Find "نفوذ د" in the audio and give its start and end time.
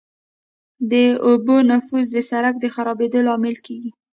1.69-2.17